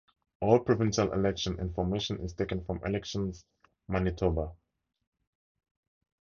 [0.39, 3.45] All provincial election information is taken from Elections
[3.87, 4.51] Manitoba.